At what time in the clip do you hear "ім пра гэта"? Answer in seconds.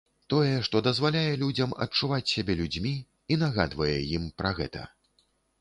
4.19-4.81